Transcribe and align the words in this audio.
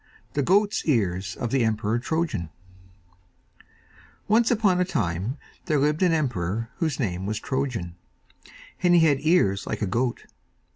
THE 0.33 0.41
GOAT'S 0.41 0.83
EARS 0.87 1.35
OF 1.35 1.51
THE 1.51 1.63
EMPEROR 1.63 1.99
TROJAN 1.99 2.49
Once 4.27 4.49
upon 4.49 4.79
a 4.81 4.83
time 4.83 5.37
there 5.67 5.77
lived 5.77 6.01
an 6.01 6.11
emperor 6.11 6.69
whose 6.77 6.99
name 6.99 7.27
was 7.27 7.39
Trojan, 7.39 7.93
and 8.81 8.95
he 8.95 9.01
had 9.01 9.19
ears 9.23 9.67
like 9.67 9.83
a 9.83 9.85
goat. 9.85 10.25